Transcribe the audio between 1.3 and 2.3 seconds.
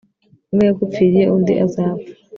undi azapfa